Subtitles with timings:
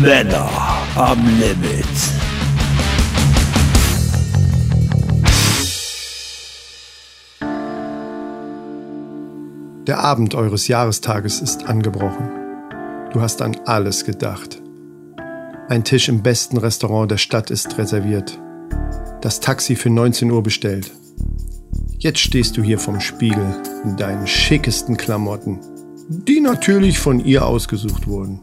[0.00, 0.50] Männer
[0.94, 1.86] am Limit.
[9.86, 12.28] Der Abend eures Jahrestages ist angebrochen.
[13.12, 14.60] Du hast an alles gedacht.
[15.68, 18.38] Ein Tisch im besten Restaurant der Stadt ist reserviert.
[19.22, 20.92] Das Taxi für 19 Uhr bestellt.
[21.98, 25.58] Jetzt stehst du hier vom Spiegel in deinen schickesten Klamotten,
[26.08, 28.40] die natürlich von ihr ausgesucht wurden.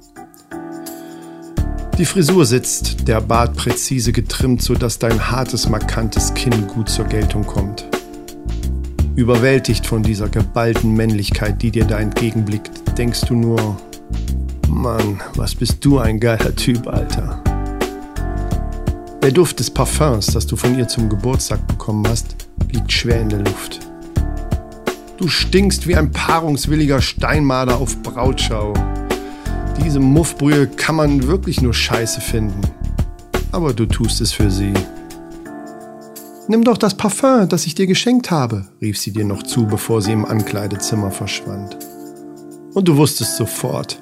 [1.99, 7.45] Die Frisur sitzt, der Bart präzise getrimmt, sodass dein hartes, markantes Kinn gut zur Geltung
[7.45, 7.87] kommt.
[9.15, 13.77] Überwältigt von dieser geballten Männlichkeit, die dir da entgegenblickt, denkst du nur,
[14.67, 17.43] Mann, was bist du ein geiler Typ, Alter.
[19.21, 22.35] Der Duft des Parfums, das du von ihr zum Geburtstag bekommen hast,
[22.71, 23.81] liegt schwer in der Luft.
[25.17, 28.73] Du stinkst wie ein paarungswilliger Steinmarder auf Brautschau.
[29.81, 32.61] Diese Muffbrühe kann man wirklich nur scheiße finden.
[33.51, 34.73] Aber du tust es für sie.
[36.47, 40.01] Nimm doch das Parfum, das ich dir geschenkt habe, rief sie dir noch zu, bevor
[40.01, 41.77] sie im Ankleidezimmer verschwand.
[42.73, 44.01] Und du wusstest sofort,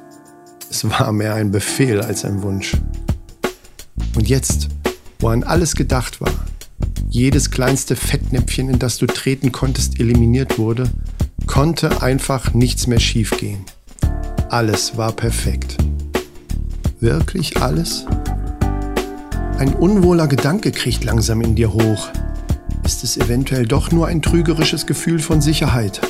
[0.70, 2.78] es war mehr ein Befehl als ein Wunsch.
[4.16, 4.70] Und jetzt,
[5.20, 6.32] wo an alles gedacht war,
[7.10, 10.90] jedes kleinste Fettnäpfchen, in das du treten konntest, eliminiert wurde,
[11.46, 13.66] konnte einfach nichts mehr schiefgehen.
[14.52, 15.78] Alles war perfekt.
[17.00, 18.06] Wirklich alles?
[19.58, 22.10] Ein unwohler Gedanke kriegt langsam in dir hoch.
[22.84, 26.02] Ist es eventuell doch nur ein trügerisches Gefühl von Sicherheit?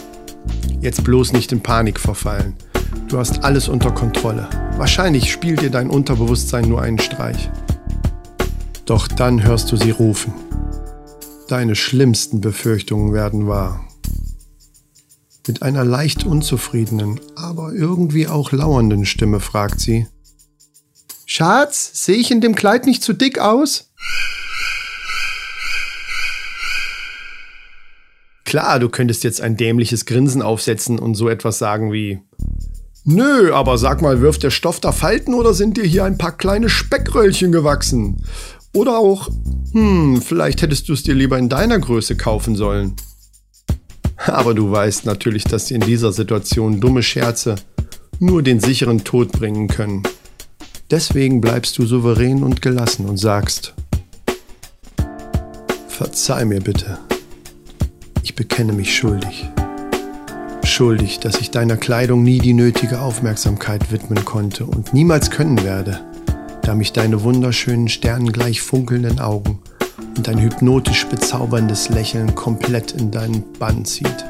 [0.79, 2.55] Jetzt bloß nicht in Panik verfallen.
[3.09, 4.49] Du hast alles unter Kontrolle.
[4.75, 7.51] Wahrscheinlich spielt dir dein Unterbewusstsein nur einen Streich.
[8.87, 10.33] Doch dann hörst du sie rufen.
[11.47, 13.85] Deine schlimmsten Befürchtungen werden wahr.
[15.51, 20.07] Mit einer leicht unzufriedenen, aber irgendwie auch lauernden Stimme fragt sie,
[21.25, 23.91] Schatz, sehe ich in dem Kleid nicht zu dick aus?
[28.45, 32.21] Klar, du könntest jetzt ein dämliches Grinsen aufsetzen und so etwas sagen wie,
[33.03, 36.37] Nö, aber sag mal, wirft der Stoff da Falten oder sind dir hier ein paar
[36.37, 38.23] kleine Speckröllchen gewachsen?
[38.73, 39.27] Oder auch,
[39.73, 42.95] hm, vielleicht hättest du es dir lieber in deiner Größe kaufen sollen.
[44.25, 47.55] Aber du weißt natürlich, dass in dieser Situation dumme Scherze
[48.19, 50.03] nur den sicheren Tod bringen können.
[50.89, 53.73] Deswegen bleibst du souverän und gelassen und sagst,
[55.87, 56.97] Verzeih mir bitte.
[58.23, 59.49] Ich bekenne mich schuldig.
[60.63, 65.99] Schuldig, dass ich deiner Kleidung nie die nötige Aufmerksamkeit widmen konnte und niemals können werde
[66.61, 69.59] da mich deine wunderschönen sternengleich funkelnden Augen
[70.17, 74.25] und ein hypnotisch bezauberndes Lächeln komplett in deinen Bann zieht.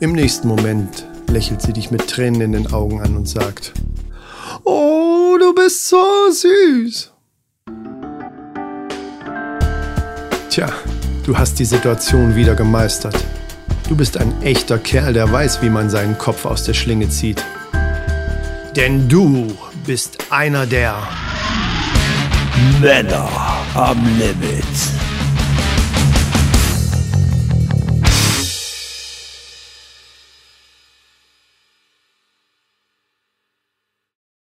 [0.00, 3.72] Im nächsten Moment lächelt sie dich mit Tränen in den Augen an und sagt,
[4.64, 7.12] Oh, du bist so süß.
[10.50, 10.68] Tja,
[11.24, 13.16] du hast die Situation wieder gemeistert.
[13.88, 17.44] Du bist ein echter Kerl, der weiß, wie man seinen Kopf aus der Schlinge zieht.
[18.76, 19.56] Denn du
[19.86, 20.96] bist einer der
[22.80, 25.11] Männer am Limit.